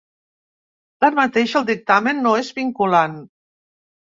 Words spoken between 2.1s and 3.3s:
no és vinculant.